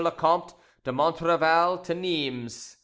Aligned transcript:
le 0.03 0.09
Comte 0.09 0.55
de 0.83 0.89
Montrevel 0.91 1.77
to 1.83 1.93
Nimes. 1.93 2.75